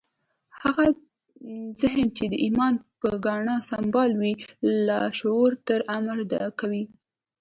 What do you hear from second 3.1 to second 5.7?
ګاڼه سمبال وي لاشعور